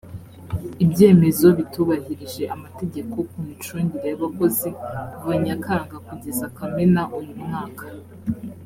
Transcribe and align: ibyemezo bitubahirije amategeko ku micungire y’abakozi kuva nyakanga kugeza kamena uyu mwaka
ibyemezo 0.83 1.47
bitubahirije 1.57 2.43
amategeko 2.55 3.15
ku 3.29 3.37
micungire 3.47 4.05
y’abakozi 4.09 4.69
kuva 5.15 5.33
nyakanga 5.45 5.95
kugeza 6.07 6.45
kamena 6.57 7.01
uyu 7.19 7.35
mwaka 7.43 7.85